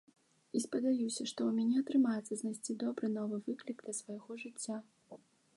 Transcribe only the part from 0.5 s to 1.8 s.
І спадзяюся, што ў мяне